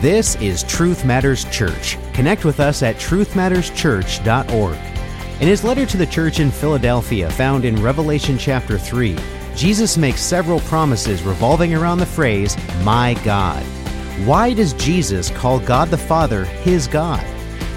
[0.00, 1.96] This is Truth Matters Church.
[2.12, 4.76] Connect with us at truthmatterschurch.org.
[5.40, 9.16] In his letter to the church in Philadelphia, found in Revelation chapter 3,
[9.54, 13.62] Jesus makes several promises revolving around the phrase, My God.
[14.26, 17.24] Why does Jesus call God the Father his God?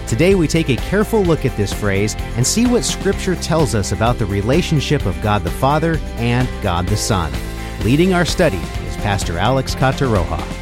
[0.05, 3.93] Today we take a careful look at this phrase and see what Scripture tells us
[3.93, 7.31] about the relationship of God the Father and God the Son.
[7.85, 10.58] Leading our study is Pastor Alex Cataroja.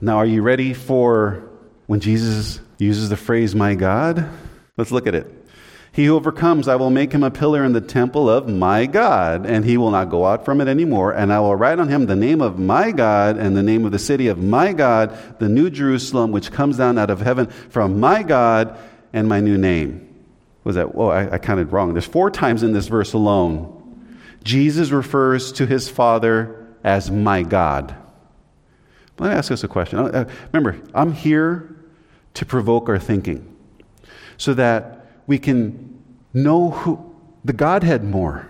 [0.00, 1.50] Now, are you ready for
[1.86, 4.28] when Jesus uses the phrase, my God?
[4.76, 5.34] Let's look at it.
[5.90, 9.44] He who overcomes, I will make him a pillar in the temple of my God,
[9.44, 11.12] and he will not go out from it anymore.
[11.12, 13.90] And I will write on him the name of my God and the name of
[13.90, 17.98] the city of my God, the new Jerusalem, which comes down out of heaven from
[17.98, 18.78] my God,
[19.12, 20.04] and my new name.
[20.62, 20.92] Was that?
[20.94, 21.94] Oh, I, I counted wrong.
[21.94, 23.74] There's four times in this verse alone.
[24.44, 27.96] Jesus refers to his Father as my God.
[29.18, 29.98] Let me ask us a question.
[29.98, 31.74] Uh, remember, I'm here
[32.34, 33.56] to provoke our thinking
[34.36, 36.02] so that we can
[36.32, 38.48] know who the Godhead more.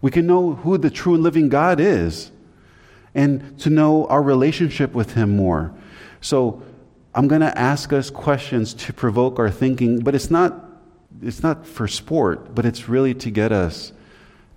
[0.00, 2.30] We can know who the true and living God is
[3.14, 5.74] and to know our relationship with Him more.
[6.20, 6.62] So
[7.14, 10.64] I'm going to ask us questions to provoke our thinking, but it's not,
[11.22, 13.92] it's not for sport, but it's really to get us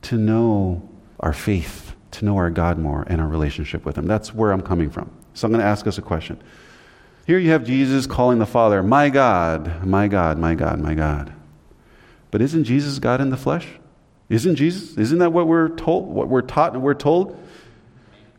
[0.03, 0.87] to know
[1.19, 4.05] our faith, to know our God more and our relationship with Him.
[4.05, 5.09] That's where I'm coming from.
[5.39, 6.37] So I'm going to ask us a question.
[7.25, 11.31] Here you have Jesus calling the Father, My God, my God, my God, my God.
[12.31, 13.67] But isn't Jesus God in the flesh?
[14.27, 14.97] Isn't Jesus?
[14.97, 17.37] Isn't that what we're told, what we're taught and we're told?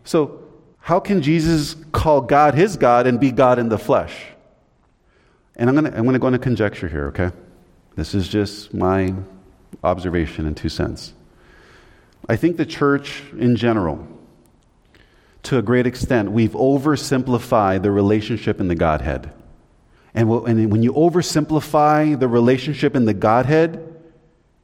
[0.05, 0.43] So,
[0.79, 4.15] how can Jesus call God his God and be God in the flesh?
[5.57, 7.31] And I'm going to I'm going to go into conjecture here, okay?
[7.97, 9.15] This is just my
[9.83, 11.13] observation in two cents.
[12.29, 14.07] I think the church in general,
[15.45, 19.33] to a great extent, we've oversimplified the relationship in the Godhead.
[20.15, 24.03] And when you oversimplify the relationship in the Godhead,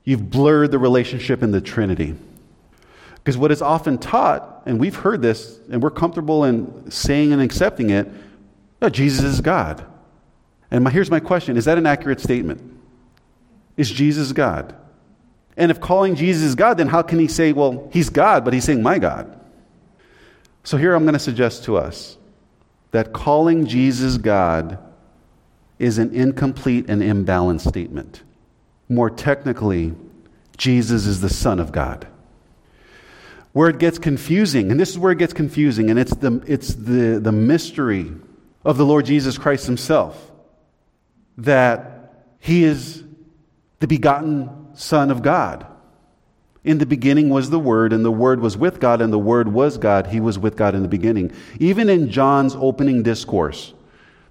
[0.04, 2.14] you've blurred the relationship in the Trinity.
[3.14, 7.40] Because what is often taught, and we've heard this, and we're comfortable in saying and
[7.40, 8.08] accepting it,
[8.82, 9.84] oh, Jesus is God.
[10.70, 12.60] And my, here's my question Is that an accurate statement?
[13.76, 14.74] Is Jesus God?
[15.56, 18.64] And if calling Jesus God, then how can he say, well, he's God, but he's
[18.64, 19.40] saying my God?
[20.66, 22.18] So here I'm going to suggest to us
[22.90, 24.80] that calling Jesus God
[25.78, 28.24] is an incomplete and imbalanced statement.
[28.88, 29.94] More technically,
[30.56, 32.08] Jesus is the Son of God.
[33.52, 36.74] Where it gets confusing, and this is where it gets confusing, and it's the, it's
[36.74, 38.10] the, the mystery
[38.64, 40.32] of the Lord Jesus Christ Himself
[41.38, 43.04] that He is
[43.78, 45.64] the begotten Son of God.
[46.66, 49.46] In the beginning was the Word, and the Word was with God, and the Word
[49.46, 50.08] was God.
[50.08, 51.32] He was with God in the beginning.
[51.60, 53.72] Even in John's opening discourse,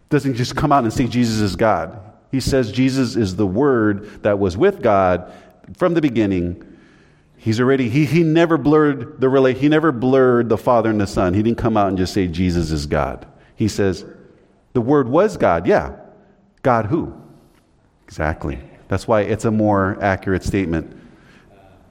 [0.09, 1.97] doesn't just come out and say Jesus is God.
[2.31, 5.31] He says Jesus is the Word that was with God
[5.77, 6.61] from the beginning.
[7.37, 11.07] He's already, he, he never blurred the relate, he never blurred the Father and the
[11.07, 11.33] Son.
[11.33, 13.25] He didn't come out and just say Jesus is God.
[13.55, 14.03] He says,
[14.73, 15.65] the Word was God.
[15.65, 15.95] Yeah.
[16.63, 17.13] God who?
[18.05, 18.59] Exactly.
[18.89, 21.04] That's why it's a more accurate statement.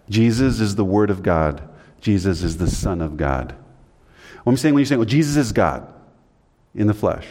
[0.08, 1.68] Jesus is the Word of God.
[2.00, 3.54] Jesus is the Son of God.
[4.42, 5.90] What I'm saying when you're saying, well, Jesus is God
[6.74, 7.26] in the flesh.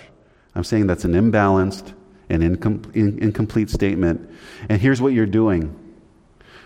[0.56, 1.94] I'm saying that's an imbalanced
[2.30, 4.30] and incom- in- incomplete statement.
[4.70, 5.80] And here's what you're doing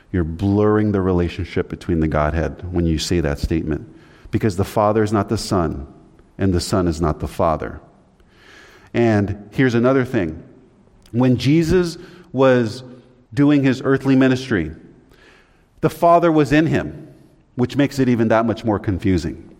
[0.09, 3.93] you're blurring the relationship between the Godhead when you say that statement.
[4.31, 5.85] Because the Father is not the Son,
[6.37, 7.81] and the Son is not the Father.
[8.93, 10.43] And here's another thing
[11.11, 11.97] when Jesus
[12.31, 12.83] was
[13.33, 14.71] doing his earthly ministry,
[15.81, 17.13] the Father was in him,
[17.55, 19.55] which makes it even that much more confusing.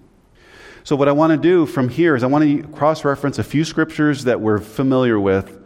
[0.84, 3.44] So, what I want to do from here is I want to cross reference a
[3.44, 5.60] few scriptures that we're familiar with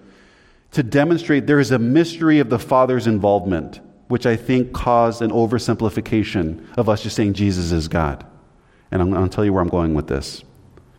[0.72, 5.30] to demonstrate there is a mystery of the Father's involvement, which I think caused an
[5.30, 8.26] oversimplification of us just saying Jesus is God.
[8.90, 10.44] And I'm going to tell you where I'm going with this.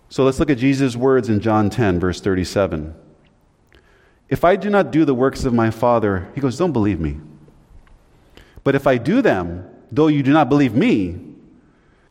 [0.08, 2.94] So, let's look at Jesus' words in John 10, verse 37.
[4.28, 7.18] If I do not do the works of my Father, he goes, don't believe me.
[8.64, 11.18] But if I do them, though you do not believe me,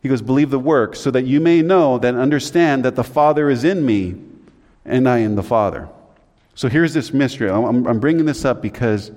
[0.02, 3.48] he goes, Believe the work, so that you may know that understand that the Father
[3.50, 4.16] is in me
[4.84, 5.88] and I in the Father.
[6.54, 7.48] So here's this mystery.
[7.48, 9.10] I'm, I'm bringing this up because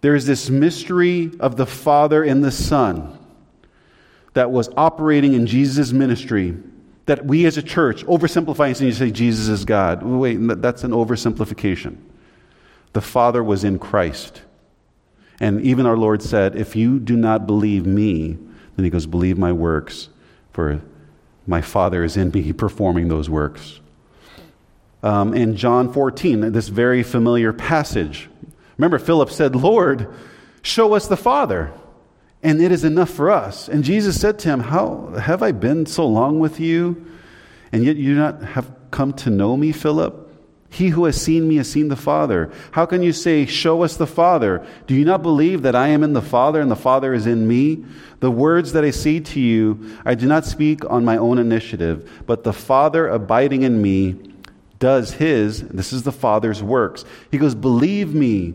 [0.00, 3.18] there is this mystery of the Father and the Son
[4.32, 6.56] that was operating in Jesus' ministry
[7.06, 10.02] that we as a church oversimplify and you say Jesus is God.
[10.02, 11.96] Wait, that's an oversimplification.
[12.92, 14.42] The Father was in Christ.
[15.40, 18.36] And even our Lord said, If you do not believe me,
[18.76, 20.10] then he goes, Believe my works,
[20.52, 20.82] for
[21.46, 23.80] my Father is in me performing those works.
[25.02, 28.28] Um, in John 14, this very familiar passage,
[28.76, 30.12] remember, Philip said, Lord,
[30.60, 31.72] show us the Father,
[32.42, 33.66] and it is enough for us.
[33.66, 37.06] And Jesus said to him, How have I been so long with you,
[37.72, 40.29] and yet you do not have come to know me, Philip?
[40.70, 42.52] He who has seen me has seen the Father.
[42.70, 44.64] How can you say, Show us the Father?
[44.86, 47.48] Do you not believe that I am in the Father and the Father is in
[47.48, 47.84] me?
[48.20, 52.08] The words that I say to you, I do not speak on my own initiative,
[52.24, 54.14] but the Father abiding in me
[54.78, 57.04] does his, this is the Father's works.
[57.32, 58.54] He goes, Believe me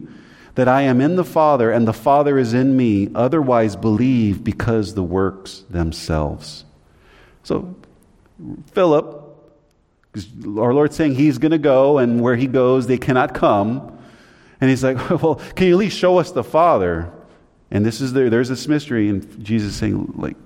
[0.56, 3.10] that I am in the Father and the Father is in me.
[3.14, 6.64] Otherwise, believe because the works themselves.
[7.44, 7.76] So,
[8.72, 9.25] Philip
[10.58, 13.98] our Lord's saying He's going to go, and where He goes, they cannot come.
[14.62, 17.12] And He's like, Well, can you at least show us the Father?
[17.72, 20.38] And this is there, there's this mystery, and Jesus saying, like,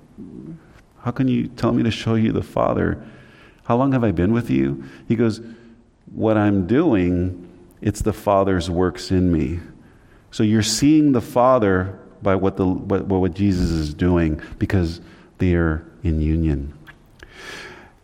[1.01, 3.03] how can you tell me to show you the Father?
[3.63, 4.83] How long have I been with you?
[5.07, 5.41] He goes,
[6.11, 7.47] What I'm doing,
[7.81, 9.59] it's the Father's works in me.
[10.31, 15.01] So you're seeing the Father by what, the, what, what Jesus is doing because
[15.37, 16.77] they are in union.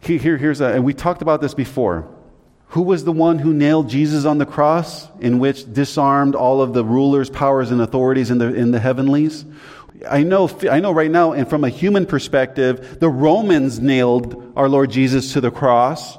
[0.05, 2.07] Here, here's a, and we talked about this before.
[2.69, 6.73] Who was the one who nailed Jesus on the cross, in which disarmed all of
[6.73, 9.45] the rulers, powers, and authorities in the, in the heavenlies?
[10.09, 14.67] I know, I know right now, and from a human perspective, the Romans nailed our
[14.67, 16.17] Lord Jesus to the cross.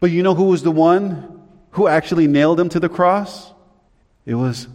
[0.00, 1.42] But you know who was the one
[1.72, 3.52] who actually nailed him to the cross?
[4.24, 4.68] It was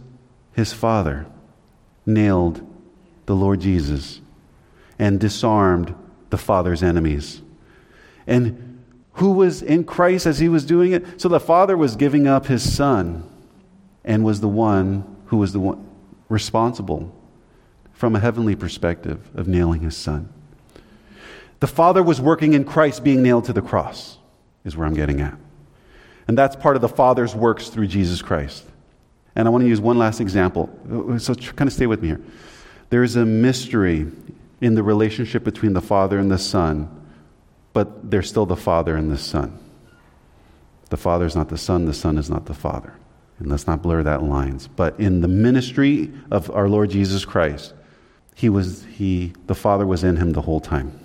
[0.52, 1.26] his father,
[2.06, 2.64] nailed
[3.26, 4.20] the Lord Jesus
[4.98, 5.94] and disarmed
[6.30, 7.42] the Father's enemies.
[8.26, 8.82] And
[9.14, 11.20] who was in Christ as he was doing it?
[11.20, 13.28] So the Father was giving up his Son
[14.04, 15.86] and was the one who was the one
[16.28, 17.14] responsible
[17.92, 20.28] from a heavenly perspective of nailing his Son.
[21.60, 24.18] The Father was working in Christ being nailed to the cross,
[24.64, 25.38] is where I'm getting at.
[26.26, 28.64] And that's part of the Father's works through Jesus Christ.
[29.36, 30.68] And I want to use one last example.
[31.18, 32.20] So kind of stay with me here.
[32.90, 34.06] There's a mystery
[34.60, 36.88] in the relationship between the Father and the Son
[37.74, 39.58] but they're still the Father and the Son.
[40.88, 42.94] The Father is not the Son, the Son is not the Father.
[43.38, 44.68] And let's not blur that lines.
[44.68, 47.74] But in the ministry of our Lord Jesus Christ,
[48.34, 50.98] he was he the Father was in him the whole time.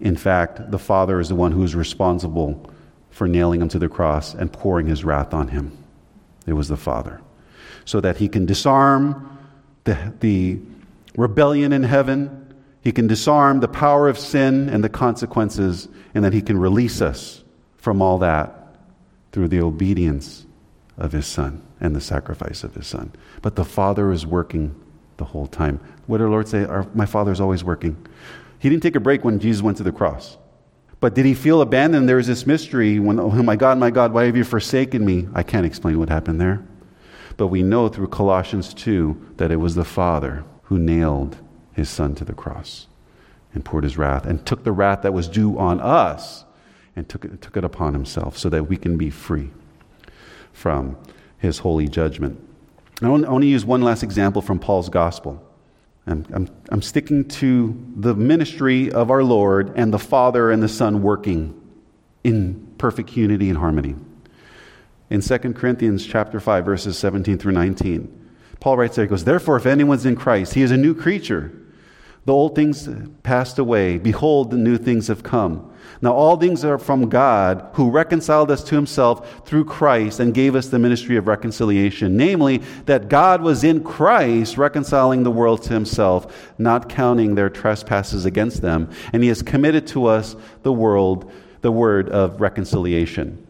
[0.00, 2.70] In fact, the Father is the one who is responsible
[3.10, 5.76] for nailing him to the cross and pouring his wrath on him.
[6.46, 7.20] It was the Father.
[7.84, 9.38] So that he can disarm
[9.84, 10.58] the, the
[11.16, 12.47] rebellion in heaven
[12.82, 17.00] he can disarm the power of sin and the consequences, and that He can release
[17.00, 17.42] us
[17.76, 18.76] from all that
[19.32, 20.46] through the obedience
[20.96, 23.12] of His Son and the sacrifice of His Son.
[23.42, 24.74] But the Father is working
[25.16, 25.80] the whole time.
[26.06, 26.64] What did our Lord say?
[26.64, 28.06] Our, my Father is always working.
[28.58, 30.36] He didn't take a break when Jesus went to the cross.
[31.00, 32.08] But did he feel abandoned?
[32.08, 35.28] There is this mystery when, oh my God, my God, why have you forsaken me?
[35.32, 36.64] I can't explain what happened there.
[37.36, 41.36] But we know through Colossians 2 that it was the Father who nailed
[41.78, 42.86] his son to the cross
[43.54, 46.44] and poured his wrath and took the wrath that was due on us
[46.94, 49.50] and took it, took it upon himself so that we can be free
[50.52, 50.96] from
[51.38, 52.38] his holy judgment.
[53.00, 55.40] I want, to use one last example from Paul's gospel.
[56.06, 60.68] I'm, I'm, I'm sticking to the ministry of our Lord and the Father and the
[60.68, 61.54] Son working
[62.24, 63.94] in perfect unity and harmony.
[65.10, 69.56] In 2 Corinthians chapter 5, verses 17 through 19, Paul writes there, he goes, Therefore,
[69.56, 71.52] if anyone's in Christ, he is a new creature.
[72.28, 72.86] The old things
[73.22, 73.96] passed away.
[73.96, 75.72] Behold, the new things have come.
[76.02, 80.54] Now, all things are from God, who reconciled us to himself through Christ and gave
[80.54, 82.18] us the ministry of reconciliation.
[82.18, 88.26] Namely, that God was in Christ reconciling the world to himself, not counting their trespasses
[88.26, 88.90] against them.
[89.14, 91.32] And he has committed to us the world,
[91.62, 93.46] the word of reconciliation.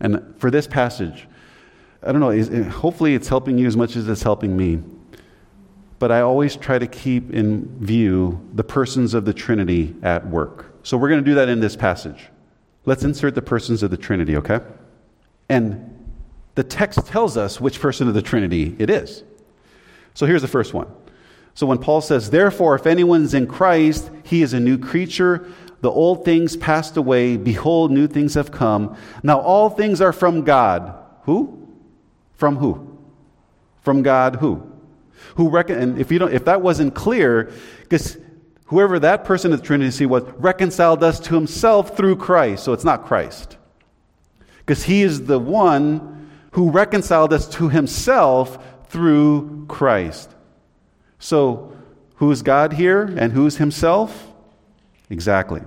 [0.00, 1.26] And for this passage,
[2.02, 4.82] I don't know, hopefully it's helping you as much as it's helping me
[5.98, 10.78] but I always try to keep in view the persons of the Trinity at work.
[10.82, 12.28] So we're going to do that in this passage.
[12.84, 14.60] Let's insert the persons of the Trinity, okay?
[15.48, 15.94] And
[16.54, 19.24] the text tells us which person of the Trinity it is.
[20.14, 20.88] So here's the first one.
[21.54, 25.48] So when Paul says, Therefore, if anyone's in Christ, he is a new creature.
[25.80, 27.36] The old things passed away.
[27.36, 28.96] Behold, new things have come.
[29.22, 30.94] Now all things are from God.
[31.22, 31.68] Who?
[32.34, 32.98] From who?
[33.82, 34.67] From God who?
[35.36, 38.18] Who reckon, and if you don't, if that wasn't clear, because
[38.66, 42.64] whoever that person of the Trinity was reconciled us to himself through Christ.
[42.64, 43.56] So it's not Christ.
[44.58, 48.58] Because he is the one who reconciled us to himself
[48.88, 50.30] through Christ.
[51.18, 51.72] So
[52.16, 54.32] who's God here and who's himself?
[55.08, 55.62] Exactly.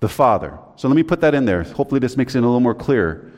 [0.00, 0.58] the Father.
[0.76, 1.62] So let me put that in there.
[1.62, 3.29] Hopefully, this makes it a little more clear.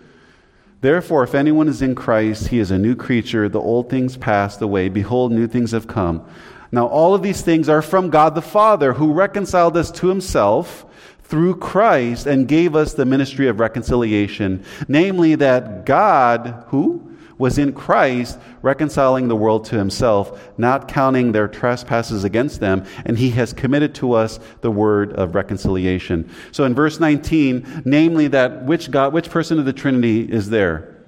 [0.82, 3.48] Therefore, if anyone is in Christ, he is a new creature.
[3.48, 4.88] The old things passed away.
[4.88, 6.26] Behold, new things have come.
[6.72, 10.84] Now, all of these things are from God the Father, who reconciled us to himself
[11.22, 14.64] through Christ and gave us the ministry of reconciliation.
[14.88, 17.11] Namely, that God, who?
[17.38, 23.18] Was in Christ, reconciling the world to himself, not counting their trespasses against them, and
[23.18, 26.30] he has committed to us the word of reconciliation.
[26.52, 31.04] So in verse 19, namely that which God, which person of the Trinity is there?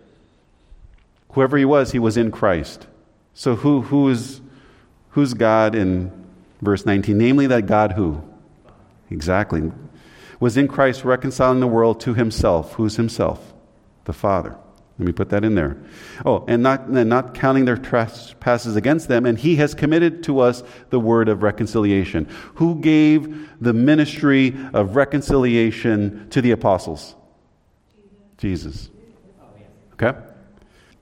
[1.33, 2.87] Whoever he was, he was in Christ.
[3.35, 4.41] So who, who is,
[5.11, 6.13] who's God in
[6.63, 7.19] verse 19?
[7.19, 8.23] Namely that God who?
[9.11, 9.73] Exactly.
[10.41, 12.75] Was in Christ reconciling the world to himself.
[12.75, 13.53] Who's himself?
[14.05, 14.57] The Father.
[14.99, 15.77] Let me put that in there.
[16.25, 19.27] Oh, and not, and not counting their trespasses against them.
[19.27, 22.29] And he has committed to us the word of reconciliation.
[22.55, 27.17] Who gave the ministry of reconciliation to the apostles?
[28.39, 28.91] Jesus.
[29.95, 30.17] Okay?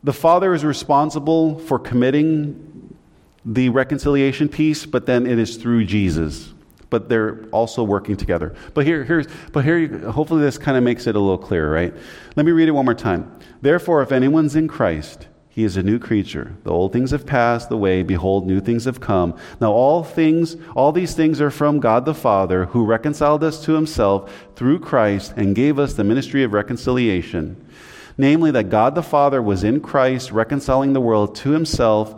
[0.03, 2.97] The Father is responsible for committing
[3.45, 6.53] the reconciliation piece, but then it is through Jesus
[6.93, 8.55] but they're also working together.
[8.75, 11.93] But here, here's, but here, hopefully this kind of makes it a little clearer, right?
[12.37, 13.35] Let me read it one more time.
[13.63, 16.55] Therefore, if anyone's in Christ, he is a new creature.
[16.65, 18.03] The old things have passed away.
[18.03, 19.39] Behold, new things have come.
[19.59, 23.73] Now, all things, all these things are from God the Father, who reconciled us to
[23.73, 27.57] himself through Christ and gave us the ministry of reconciliation.
[28.19, 32.15] Namely, that God the Father was in Christ, reconciling the world to himself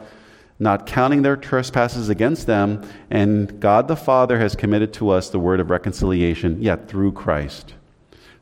[0.59, 5.39] not counting their trespasses against them, and God the Father has committed to us the
[5.39, 7.75] word of reconciliation, yet through Christ.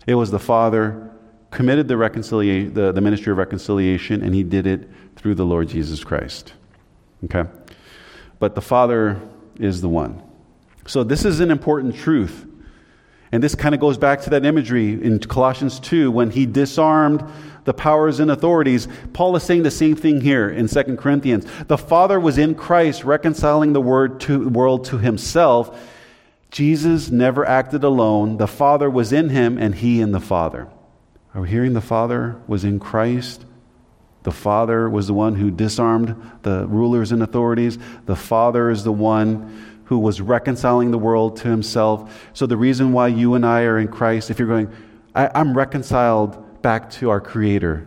[0.07, 1.11] It was the Father
[1.51, 5.69] committed the, reconciliation, the, the ministry of reconciliation, and he did it through the Lord
[5.69, 6.55] Jesus Christ.
[7.25, 7.49] Okay?
[8.39, 9.21] But the Father
[9.59, 10.23] is the one.
[10.87, 12.47] So this is an important truth.
[13.33, 17.25] And this kind of goes back to that imagery in Colossians 2 when he disarmed
[17.65, 18.89] the powers and authorities.
[19.15, 21.47] Paul is saying the same thing here in 2 Corinthians.
[21.67, 25.79] The Father was in Christ reconciling the word to, world to himself.
[26.51, 28.37] Jesus never acted alone.
[28.37, 30.69] The Father was in him and he in the Father.
[31.35, 33.47] Are we hearing the Father was in Christ?
[34.25, 37.79] The Father was the one who disarmed the rulers and authorities.
[38.05, 42.31] The Father is the one who was reconciling the world to himself.
[42.33, 44.73] So, the reason why you and I are in Christ, if you're going,
[45.15, 47.87] I'm reconciled back to our Creator.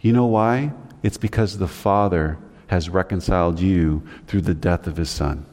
[0.00, 0.74] You know why?
[1.02, 2.36] It's because the Father
[2.66, 5.46] has reconciled you through the death of His Son.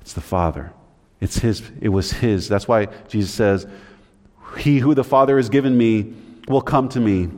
[0.00, 0.72] It's the Father.
[1.20, 2.48] It's His, it was His.
[2.48, 3.68] That's why Jesus says,
[4.58, 6.12] He who the Father has given me
[6.48, 7.28] will come to me.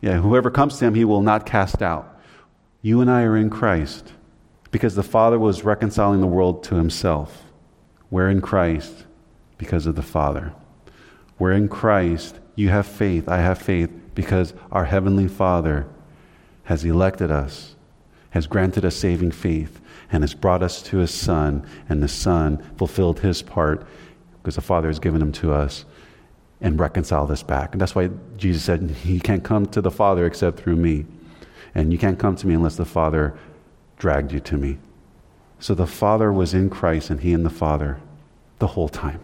[0.00, 2.18] Yeah, whoever comes to Him, He will not cast out.
[2.80, 4.10] You and I are in Christ
[4.72, 7.44] because the Father was reconciling the world to Himself.
[8.10, 9.04] We're in Christ
[9.58, 10.52] because of the Father.
[11.38, 12.40] We're in Christ.
[12.56, 13.28] You have faith.
[13.28, 15.86] I have faith because our Heavenly Father
[16.64, 17.76] has elected us,
[18.30, 22.62] has granted us saving faith, and has brought us to His Son, and the Son
[22.76, 23.86] fulfilled His part
[24.42, 25.84] because the Father has given Him to us
[26.60, 27.72] and reconciled us back.
[27.72, 31.04] And that's why Jesus said, You can't come to the Father except through me.
[31.74, 33.34] And you can't come to me unless the Father
[34.02, 34.78] dragged you to me.
[35.60, 38.00] So the Father was in Christ and He and the Father
[38.58, 39.20] the whole time.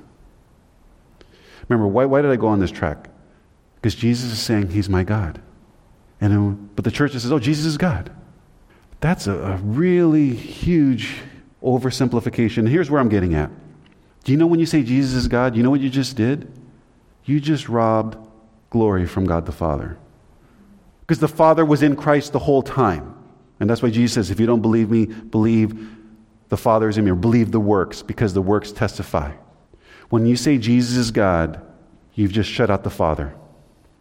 [1.68, 3.10] Remember, why, why did I go on this track?
[3.74, 5.42] Because Jesus is saying he's my God.
[6.20, 8.12] And but the church says, oh, Jesus is God.
[9.00, 11.22] That's a, a really huge
[11.60, 12.68] oversimplification.
[12.68, 13.50] Here's where I'm getting at.
[14.22, 16.52] Do you know when you say Jesus is God, you know what you just did?
[17.24, 18.16] You just robbed
[18.70, 19.98] glory from God the Father.
[21.00, 23.17] Because the Father was in Christ the whole time.
[23.60, 25.96] And that's why Jesus says, if you don't believe me, believe
[26.48, 29.32] the Father is in me, or believe the works, because the works testify.
[30.08, 31.60] When you say Jesus is God,
[32.14, 33.34] you've just shut out the Father.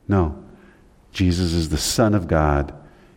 [0.08, 0.44] No.
[1.12, 2.74] Jesus is the Son of God,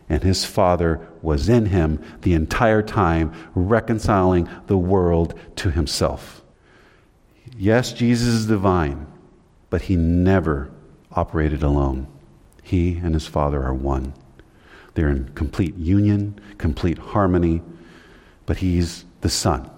[0.09, 6.43] and his Father was in him the entire time, reconciling the world to himself.
[7.55, 9.07] Yes, Jesus is divine,
[9.69, 10.71] but he never
[11.11, 12.07] operated alone.
[12.63, 14.13] He and his Father are one.
[14.93, 17.61] They're in complete union, complete harmony,
[18.45, 19.69] but he's the Son.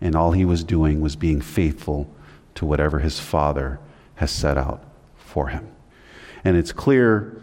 [0.00, 2.10] And all he was doing was being faithful
[2.56, 3.78] to whatever his Father
[4.16, 4.82] has set out
[5.16, 5.68] for him.
[6.44, 7.40] And it's clear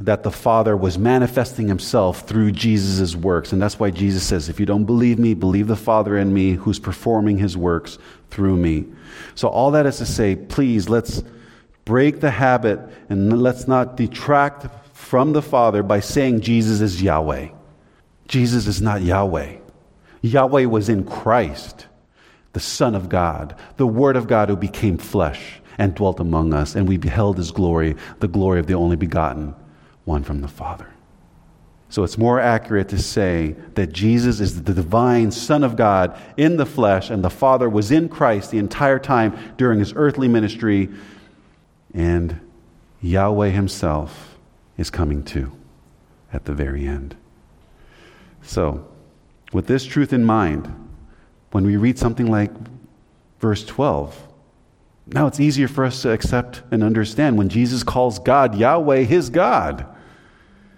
[0.00, 3.52] that the Father was manifesting himself through Jesus' works.
[3.52, 6.52] And that's why Jesus says, If you don't believe me, believe the Father in me
[6.52, 7.98] who's performing his works
[8.30, 8.86] through me.
[9.34, 11.22] So, all that is to say, please, let's
[11.84, 14.66] break the habit and let's not detract
[15.00, 17.48] from the Father by saying Jesus is Yahweh.
[18.28, 19.56] Jesus is not Yahweh.
[20.22, 21.86] Yahweh was in Christ,
[22.52, 25.60] the Son of God, the Word of God who became flesh.
[25.78, 29.54] and dwelt among us, and we beheld his glory, the glory of the only begotten
[30.04, 30.86] one from the Father.
[31.88, 36.58] So it's more accurate to say that Jesus is the divine Son of God in
[36.58, 40.90] the flesh, and the Father was in Christ the entire time during his earthly ministry,
[41.94, 42.38] and
[43.00, 44.29] Yahweh himself
[44.80, 45.52] is coming too
[46.32, 47.14] at the very end.
[48.42, 48.88] So,
[49.52, 50.74] with this truth in mind,
[51.50, 52.50] when we read something like
[53.40, 54.28] verse 12,
[55.08, 59.28] now it's easier for us to accept and understand when Jesus calls God Yahweh his
[59.28, 59.84] God.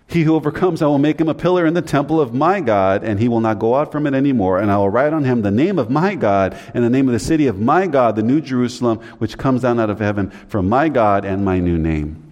[0.09, 3.05] He who overcomes, I will make him a pillar in the temple of my God,
[3.05, 4.59] and he will not go out from it anymore.
[4.59, 7.13] And I will write on him the name of my God, and the name of
[7.13, 10.69] the city of my God, the new Jerusalem, which comes down out of heaven from
[10.69, 12.32] my God and my new name.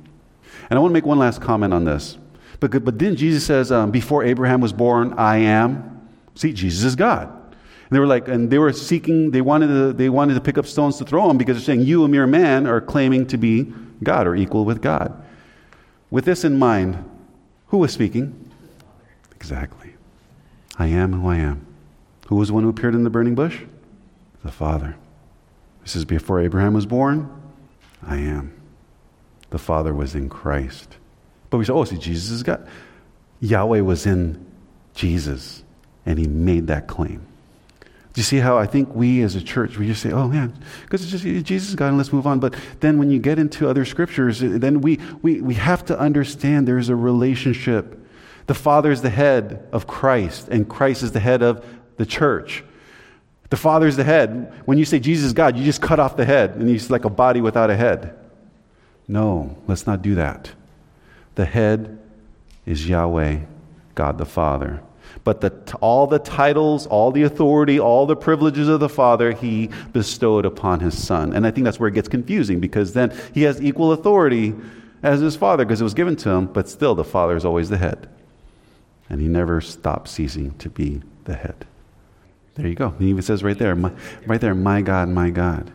[0.71, 2.17] And I want to make one last comment on this.
[2.61, 6.09] But, but then Jesus says, um, Before Abraham was born, I am.
[6.35, 7.29] See, Jesus is God.
[7.29, 10.57] And they were like, and they were seeking, they wanted to, they wanted to pick
[10.57, 13.37] up stones to throw him because they're saying, You, a mere man, are claiming to
[13.37, 13.73] be
[14.03, 15.21] God or equal with God.
[16.11, 17.05] With this in mind,
[17.69, 18.51] who was speaking?
[19.35, 19.95] Exactly.
[20.79, 21.67] I am who I am.
[22.29, 23.61] Who was the one who appeared in the burning bush?
[24.45, 24.97] The Father.
[25.83, 27.29] This is before Abraham was born.
[28.07, 28.60] I am.
[29.51, 30.97] The Father was in Christ.
[31.51, 32.67] But we say, oh, see, Jesus is God.
[33.41, 34.47] Yahweh was in
[34.95, 35.65] Jesus,
[36.07, 37.27] and he made that claim.
[38.13, 40.53] Do you see how I think we as a church, we just say, oh man,
[40.83, 42.41] because it's just Jesus is God and let's move on.
[42.41, 46.67] But then when you get into other scriptures, then we, we, we have to understand
[46.67, 48.05] there's a relationship.
[48.49, 51.65] The Father is the head of Christ, and Christ is the head of
[51.99, 52.65] the church.
[53.49, 54.53] The Father is the head.
[54.65, 57.05] When you say Jesus is God, you just cut off the head, and he's like
[57.05, 58.17] a body without a head.
[59.11, 60.53] No, let's not do that.
[61.35, 61.99] The head
[62.65, 63.41] is Yahweh,
[63.97, 64.83] God the Father.
[65.25, 69.69] But the, all the titles, all the authority, all the privileges of the Father, he
[69.93, 71.33] bestowed upon his Son.
[71.33, 74.55] And I think that's where it gets confusing because then he has equal authority
[75.03, 77.69] as his Father because it was given to him, but still the Father is always
[77.69, 78.09] the head.
[79.09, 81.67] And he never stops ceasing to be the head.
[82.55, 82.91] There you go.
[82.91, 83.91] He even says right there, my,
[84.25, 85.73] right there, my God, my God.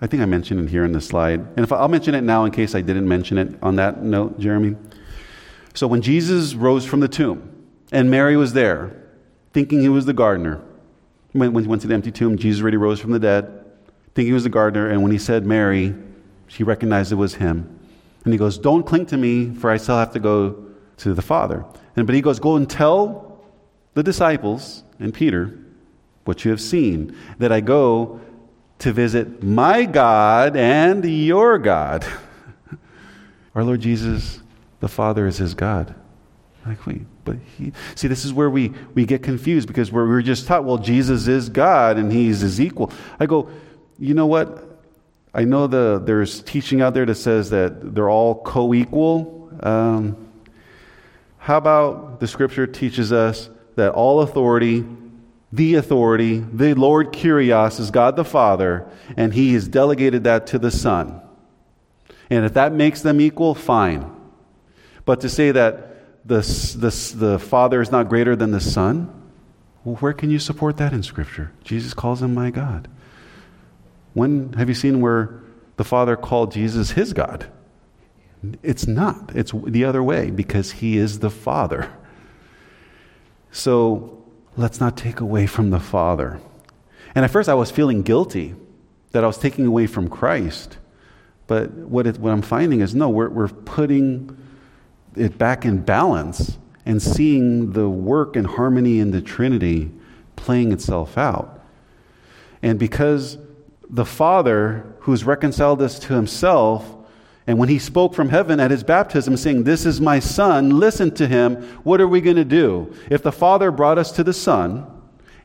[0.00, 1.40] I think I mentioned it here in the slide.
[1.40, 4.02] And if I, I'll mention it now in case I didn't mention it on that
[4.02, 4.76] note, Jeremy.
[5.74, 7.52] So when Jesus rose from the tomb,
[7.92, 8.96] and Mary was there,
[9.52, 10.60] thinking he was the gardener.
[11.32, 13.64] When, when he went to the empty tomb, Jesus already rose from the dead,
[14.14, 14.88] thinking he was the gardener.
[14.88, 15.94] And when he said Mary,
[16.48, 17.78] she recognized it was him.
[18.24, 20.64] And he goes, Don't cling to me, for I still have to go
[20.98, 21.64] to the Father.
[21.94, 23.44] And, but he goes, Go and tell
[23.94, 25.58] the disciples and Peter
[26.24, 28.20] what you have seen, that I go
[28.78, 32.06] to visit my God and your God.
[33.54, 34.40] Our Lord Jesus,
[34.80, 35.94] the Father, is his God.
[36.66, 40.22] Like, wait, but he, see, this is where we, we get confused because we're, we're
[40.22, 42.90] just taught, well, Jesus is God and he's his equal.
[43.20, 43.48] I go,
[43.98, 44.80] you know what?
[45.32, 49.50] I know the, there's teaching out there that says that they're all co equal.
[49.60, 50.16] Um,
[51.38, 54.84] how about the scripture teaches us that all authority,
[55.52, 60.58] the authority, the Lord Kyrios is God the Father, and he has delegated that to
[60.58, 61.20] the Son.
[62.28, 64.10] And if that makes them equal, fine.
[65.04, 69.12] But to say that the, the, the Father is not greater than the Son?
[69.84, 71.52] Well, where can you support that in Scripture?
[71.62, 72.88] Jesus calls him my God.
[74.14, 75.40] When have you seen where
[75.76, 77.46] the Father called Jesus his God?
[78.62, 79.30] It's not.
[79.34, 81.92] It's the other way because he is the Father.
[83.52, 84.24] So
[84.56, 86.40] let's not take away from the Father.
[87.14, 88.54] And at first I was feeling guilty
[89.12, 90.78] that I was taking away from Christ.
[91.46, 94.36] But what, it, what I'm finding is no, we're, we're putting
[95.14, 99.90] it back in balance and seeing the work and harmony in the Trinity
[100.36, 101.64] playing itself out.
[102.62, 103.38] And because
[103.88, 106.95] the Father, who's reconciled us to himself,
[107.46, 111.12] and when he spoke from heaven at his baptism, saying, This is my Son, listen
[111.14, 112.92] to him, what are we going to do?
[113.10, 114.86] If the Father brought us to the Son,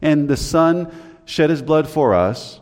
[0.02, 0.92] and the Son
[1.26, 2.60] shed his blood for us,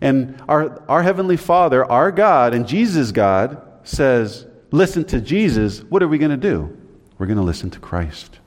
[0.00, 6.02] and our, our Heavenly Father, our God, and Jesus' God says, listen to Jesus, what
[6.02, 6.76] are we going to do?
[7.18, 8.38] We're going to listen to Christ.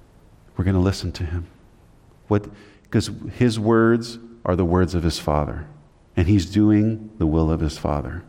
[0.58, 1.48] We're going to listen to him.
[2.28, 2.48] What
[2.92, 5.66] because his words are the words of his Father,
[6.18, 8.24] and he's doing the will of his Father.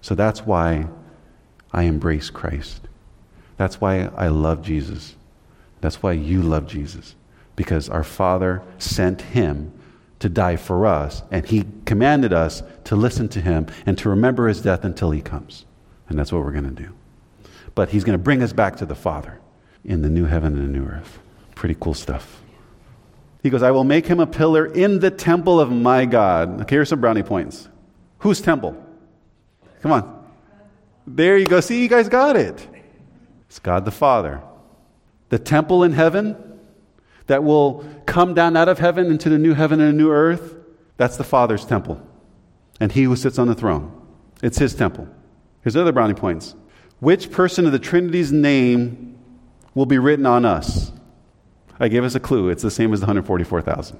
[0.00, 0.86] So that's why
[1.74, 2.82] I embrace Christ.
[3.56, 5.14] That's why I love Jesus.
[5.80, 7.14] That's why you love Jesus.
[7.56, 9.72] Because our Father sent him
[10.20, 14.48] to die for us, and he commanded us to listen to him and to remember
[14.48, 15.66] his death until he comes.
[16.08, 16.94] And that's what we're going to do
[17.74, 19.40] but he's going to bring us back to the Father
[19.84, 21.18] in the new heaven and the new earth.
[21.54, 22.40] Pretty cool stuff.
[23.42, 26.62] He goes, I will make him a pillar in the temple of my God.
[26.62, 27.68] Okay, here's some brownie points.
[28.18, 28.82] Whose temple?
[29.82, 30.13] Come on.
[31.06, 31.60] There you go.
[31.60, 32.66] See, you guys got it.
[33.48, 34.42] It's God the Father.
[35.28, 36.36] The temple in heaven
[37.26, 40.54] that will come down out of heaven into the new heaven and a new earth,
[40.96, 42.00] that's the Father's temple.
[42.80, 43.92] And he who sits on the throne.
[44.42, 45.08] It's his temple.
[45.62, 46.54] Here's other brownie points.
[47.00, 49.18] Which person of the Trinity's name
[49.74, 50.92] will be written on us?
[51.78, 52.50] I gave us a clue.
[52.50, 53.98] It's the same as the 144,000.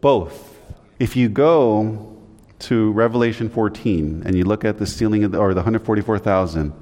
[0.00, 0.56] Both.
[0.98, 2.17] If you go
[2.60, 6.72] to Revelation 14 and you look at the sealing of the, or the 144,000,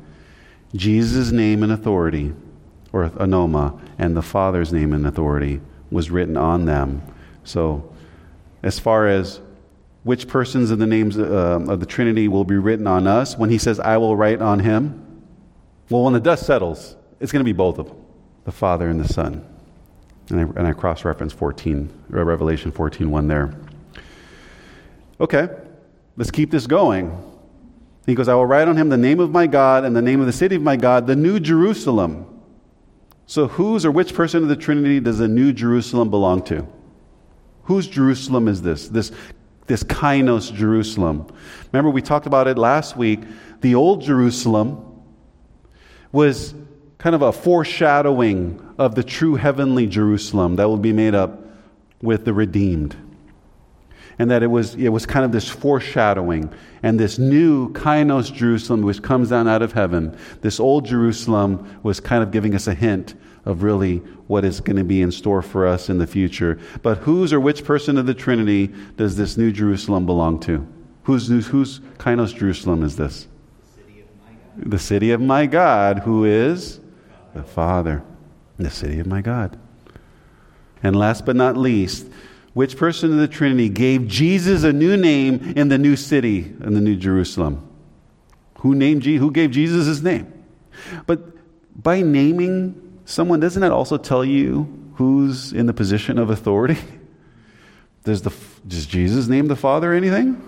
[0.74, 2.34] Jesus' name and authority,
[2.92, 5.60] or onoma, and the Father's name and authority
[5.90, 7.02] was written on them.
[7.44, 7.92] So,
[8.62, 9.40] as far as
[10.02, 13.50] which persons of the names uh, of the Trinity will be written on us, when
[13.50, 15.24] he says, I will write on him,
[15.90, 17.96] well, when the dust settles, it's going to be both of them
[18.44, 19.44] the Father and the Son.
[20.30, 23.52] And I, and I cross reference 14, Revelation 14 1 there.
[25.20, 25.48] Okay,
[26.16, 27.22] let's keep this going.
[28.07, 30.20] He goes, I will write on him the name of my God and the name
[30.20, 32.26] of the city of my God, the New Jerusalem.
[33.26, 36.66] So, whose or which person of the Trinity does the New Jerusalem belong to?
[37.64, 38.88] Whose Jerusalem is this?
[38.88, 39.11] This,
[39.66, 41.26] this Kainos Jerusalem.
[41.72, 43.20] Remember, we talked about it last week.
[43.61, 45.02] The old Jerusalem
[46.12, 46.55] was
[46.98, 51.42] kind of a foreshadowing of the true heavenly Jerusalem that will be made up
[52.00, 52.96] with the redeemed
[54.18, 56.52] and that it was, it was kind of this foreshadowing.
[56.83, 62.00] And this new Kainos Jerusalem, which comes down out of heaven, this old Jerusalem was
[62.00, 65.42] kind of giving us a hint of really what is going to be in store
[65.42, 66.59] for us in the future.
[66.83, 70.66] But whose or which person of the Trinity does this new Jerusalem belong to?
[71.05, 73.29] Whose, whose Kainos Jerusalem is this?
[74.57, 76.81] The city of my God, who is
[77.35, 78.02] the Father.
[78.59, 79.59] The city of my God.
[80.83, 82.07] And last but not least,
[82.57, 86.73] which person of the Trinity gave Jesus a new name in the new city, in
[86.73, 87.69] the new Jerusalem?
[88.61, 90.33] Who named Je- Who gave Jesus his name?
[91.05, 91.21] But
[91.83, 96.79] by naming someone, doesn't that also tell you who's in the position of authority?
[98.05, 98.33] Does, the,
[98.66, 100.40] does Jesus name the Father anything?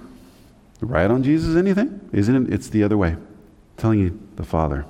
[0.80, 2.08] Write on Jesus anything?
[2.12, 2.54] Isn't it?
[2.54, 3.08] It's the other way.
[3.08, 3.26] I'm
[3.76, 4.86] telling you, the Father.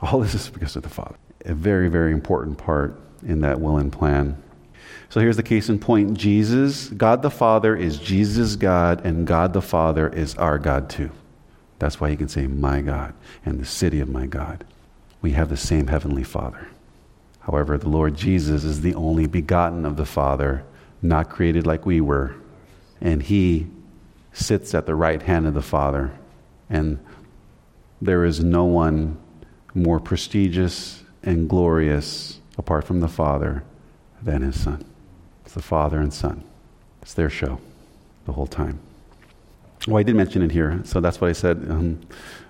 [0.00, 1.16] All this is because of the Father.
[1.46, 4.40] A very, very important part in that will and plan.
[5.10, 9.52] So here's the case in point Jesus, God the Father, is Jesus' God, and God
[9.52, 11.10] the Father is our God too.
[11.80, 14.64] That's why he can say, My God, and the city of my God.
[15.20, 16.68] We have the same heavenly Father.
[17.40, 20.62] However, the Lord Jesus is the only begotten of the Father,
[21.02, 22.34] not created like we were.
[23.00, 23.66] And he
[24.32, 26.12] sits at the right hand of the Father.
[26.68, 27.04] And
[28.00, 29.18] there is no one
[29.74, 33.64] more prestigious and glorious apart from the Father
[34.22, 34.84] than his Son.
[35.44, 36.44] It's the Father and Son.
[37.02, 37.60] It's their show
[38.26, 38.80] the whole time.
[39.86, 41.56] Well, I did mention it here, so that's what I said.
[41.68, 42.00] Um,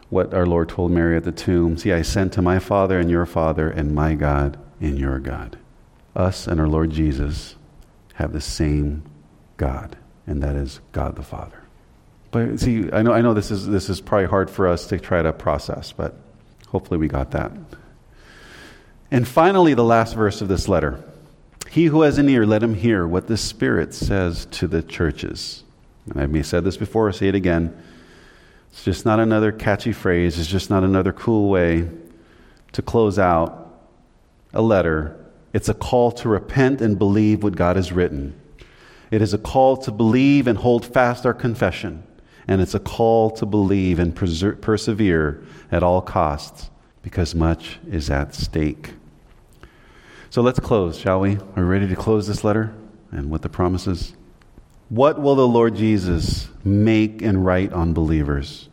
[0.08, 3.08] what our Lord told Mary at the tomb See, I sent to my Father and
[3.08, 5.56] your Father, and my God and your God.
[6.16, 7.54] Us and our Lord Jesus
[8.14, 9.04] have the same
[9.56, 11.62] God, and that is God the Father.
[12.32, 14.98] But see, I know, I know this, is, this is probably hard for us to
[14.98, 16.14] try to process, but
[16.68, 17.52] hopefully we got that.
[19.10, 21.02] And finally, the last verse of this letter.
[21.70, 25.62] He who has an ear, let him hear what the Spirit says to the churches.
[26.12, 27.80] And I've said this before, I'll say it again.
[28.72, 31.88] It's just not another catchy phrase, it's just not another cool way
[32.72, 33.86] to close out
[34.52, 35.16] a letter.
[35.52, 38.34] It's a call to repent and believe what God has written.
[39.12, 42.02] It is a call to believe and hold fast our confession.
[42.48, 46.68] And it's a call to believe and persevere at all costs
[47.02, 48.94] because much is at stake.
[50.30, 51.38] So let's close, shall we?
[51.38, 52.72] Are we ready to close this letter
[53.10, 54.14] and with the promises?
[54.88, 58.68] What will the Lord Jesus make and write on believers?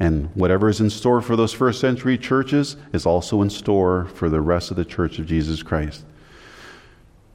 [0.00, 4.30] And whatever is in store for those first century churches is also in store for
[4.30, 6.02] the rest of the church of Jesus Christ.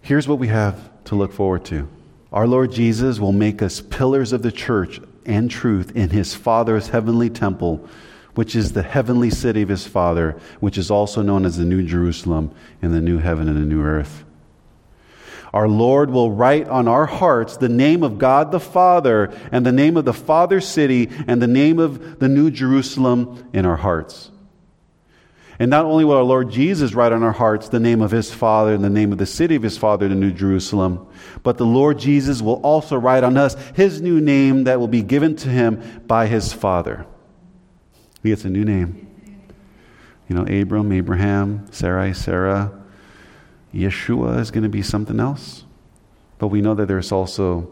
[0.01, 1.87] Here's what we have to look forward to
[2.31, 6.87] our Lord Jesus will make us pillars of the church and truth in his Father's
[6.87, 7.87] heavenly temple
[8.35, 11.83] which is the heavenly city of his Father, which is also known as the New
[11.83, 14.23] Jerusalem and the new heaven and the new earth.
[15.53, 19.71] Our Lord will write on our hearts the name of God the Father and the
[19.73, 24.31] name of the Father city and the name of the New Jerusalem in our hearts.
[25.59, 28.33] And not only will our Lord Jesus write on our hearts the name of his
[28.33, 31.05] Father and the name of the city of his Father, the New Jerusalem,
[31.43, 35.03] but the Lord Jesus will also write on us his new name that will be
[35.03, 37.05] given to him by his Father.
[38.23, 39.07] He gets a new name.
[40.27, 42.71] You know, Abram, Abraham, Sarai, Sarah.
[43.73, 45.63] Yeshua is going to be something else.
[46.37, 47.69] But we know that there's also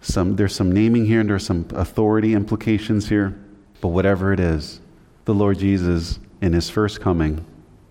[0.00, 3.38] some there's some naming here and there's some authority implications here.
[3.80, 4.80] But whatever it is,
[5.24, 7.44] the Lord Jesus in his first coming,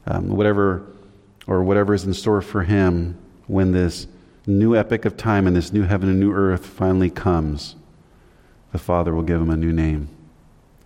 [0.08, 0.86] um, whatever
[1.48, 4.08] or whatever is in store for him when this
[4.46, 7.76] new epic of time and this new heaven and new earth finally comes,
[8.72, 10.10] the Father will give him a new name.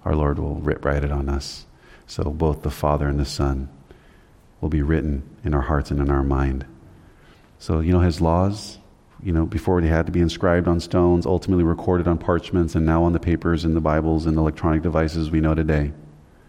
[0.05, 1.65] Our Lord will write it on us.
[2.07, 3.69] So both the Father and the Son
[4.61, 6.65] will be written in our hearts and in our mind.
[7.59, 8.77] So, you know, his laws,
[9.21, 12.85] you know, before they had to be inscribed on stones, ultimately recorded on parchments, and
[12.85, 15.93] now on the papers and the Bibles and electronic devices we know today.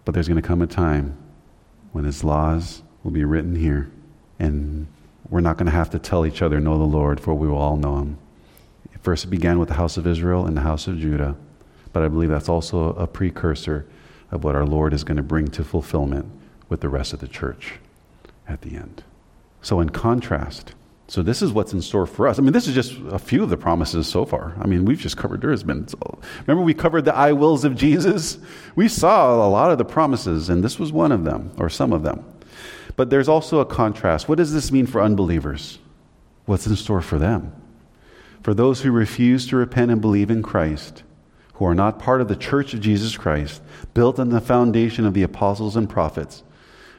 [0.04, 1.16] But there's going to come a time
[1.92, 3.90] when his laws will be written here,
[4.40, 4.88] and
[5.28, 7.58] we're not going to have to tell each other, Know the Lord, for we will
[7.58, 8.18] all know him.
[9.00, 11.36] First, it began with the house of Israel and the house of Judah,
[11.94, 13.86] but I believe that's also a precursor
[14.30, 16.26] of what our Lord is going to bring to fulfillment
[16.68, 17.74] with the rest of the church
[18.46, 19.04] at the end.
[19.62, 20.74] So, in contrast,
[21.06, 22.38] so this is what's in store for us.
[22.38, 24.54] I mean, this is just a few of the promises so far.
[24.60, 25.40] I mean, we've just covered.
[25.40, 25.86] There has been.
[26.46, 28.38] Remember, we covered the I wills of Jesus.
[28.74, 31.92] We saw a lot of the promises, and this was one of them, or some
[31.92, 32.24] of them.
[32.96, 34.28] But there's also a contrast.
[34.28, 35.78] What does this mean for unbelievers?
[36.46, 37.52] What's in store for them?
[38.42, 41.04] For those who refuse to repent and believe in Christ,
[41.54, 43.62] who are not part of the church of Jesus Christ,
[43.94, 46.42] built on the foundation of the apostles and prophets,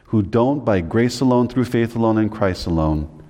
[0.06, 3.24] who don't, by grace alone, through faith alone, in Christ alone,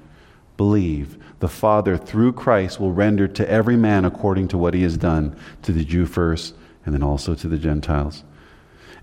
[0.57, 4.97] believe, the Father, through Christ, will render to every man according to what he has
[4.97, 8.23] done, to the Jew first, and then also to the Gentiles.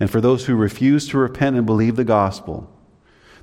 [0.01, 2.71] And for those who refuse to repent and believe the gospel,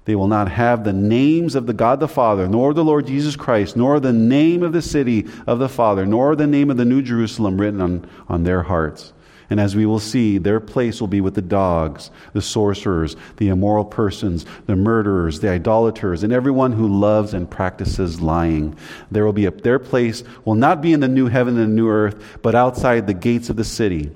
[0.10, 3.36] they will not have the names of the God the Father, nor the Lord Jesus
[3.36, 6.84] Christ, nor the name of the city of the Father, nor the name of the
[6.84, 9.14] New Jerusalem written on, on their hearts.
[9.52, 13.50] And as we will see, their place will be with the dogs, the sorcerers, the
[13.50, 18.76] immoral persons, the murderers, the idolaters, and everyone who loves and practices lying.
[19.12, 21.88] There will be a, their place will not be in the new heaven and new
[21.88, 24.10] earth, but outside the gates of the city,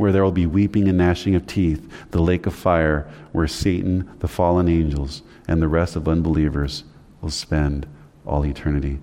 [0.00, 4.10] where there will be weeping and gnashing of teeth, the lake of fire, where Satan,
[4.20, 6.84] the fallen angels, and the rest of unbelievers
[7.20, 7.86] will spend
[8.24, 8.98] all eternity.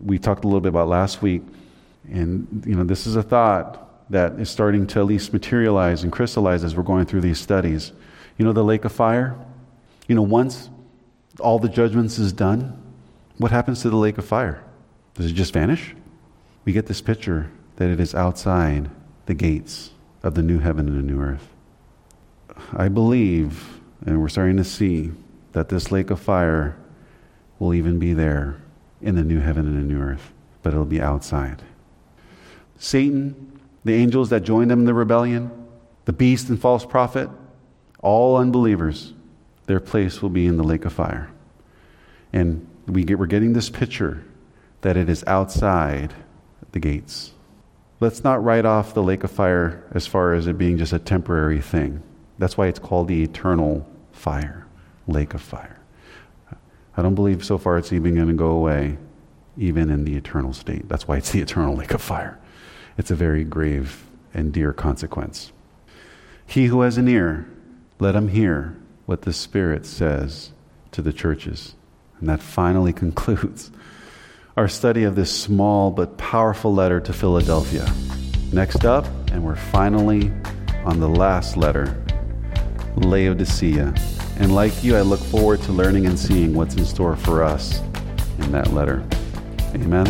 [0.00, 1.42] We talked a little bit about last week,
[2.08, 6.12] and you know, this is a thought that is starting to at least materialize and
[6.12, 7.90] crystallize as we're going through these studies.
[8.38, 9.36] You know, the lake of fire?
[10.06, 10.70] You know, once
[11.40, 12.80] all the judgments is done,
[13.38, 14.62] what happens to the lake of fire?
[15.14, 15.96] Does it just vanish?
[16.64, 18.92] We get this picture that it is outside
[19.26, 19.90] the gates
[20.26, 21.48] of the new heaven and the new earth.
[22.72, 25.12] I believe, and we're starting to see,
[25.52, 26.76] that this lake of fire
[27.58, 28.56] will even be there
[29.00, 31.62] in the new heaven and the new earth, but it'll be outside.
[32.78, 35.48] Satan the angels that joined them in the rebellion,
[36.06, 37.30] the beast and false prophet,
[38.00, 39.14] all unbelievers,
[39.66, 41.30] their place will be in the lake of fire.
[42.32, 44.24] And we get, we're getting this picture
[44.80, 46.12] that it is outside
[46.72, 47.30] the gates.
[47.98, 50.98] Let's not write off the lake of fire as far as it being just a
[50.98, 52.02] temporary thing.
[52.38, 54.66] That's why it's called the eternal fire,
[55.06, 55.80] lake of fire.
[56.96, 58.98] I don't believe so far it's even going to go away,
[59.56, 60.88] even in the eternal state.
[60.88, 62.38] That's why it's the eternal lake of fire
[62.98, 65.52] it's a very grave and dear consequence.
[66.46, 67.48] He who has an ear,
[67.98, 70.52] let him hear what the Spirit says
[70.92, 71.74] to the churches.
[72.20, 73.70] And that finally concludes
[74.56, 77.86] our study of this small but powerful letter to Philadelphia.
[78.54, 80.32] Next up, and we're finally
[80.86, 82.02] on the last letter,
[82.96, 83.94] Laodicea.
[84.38, 87.80] And like you, I look forward to learning and seeing what's in store for us
[88.38, 89.06] in that letter.
[89.74, 90.06] Amen.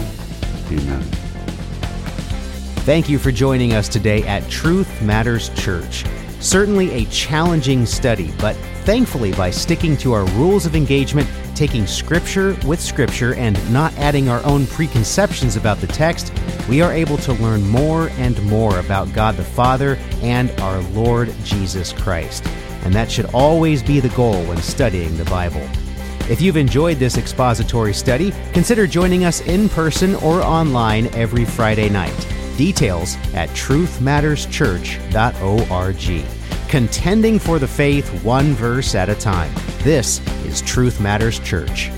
[0.71, 1.03] Amen.
[2.85, 6.05] Thank you for joining us today at Truth Matters Church.
[6.39, 8.55] Certainly a challenging study, but
[8.85, 14.29] thankfully, by sticking to our rules of engagement, taking Scripture with Scripture, and not adding
[14.29, 16.33] our own preconceptions about the text,
[16.69, 21.35] we are able to learn more and more about God the Father and our Lord
[21.43, 22.47] Jesus Christ.
[22.85, 25.67] And that should always be the goal when studying the Bible.
[26.29, 31.89] If you've enjoyed this expository study, consider joining us in person or online every Friday
[31.89, 32.17] night.
[32.57, 36.46] Details at truthmatterschurch.org.
[36.69, 39.55] Contending for the faith one verse at a time.
[39.85, 41.91] This is Truth Matters Church.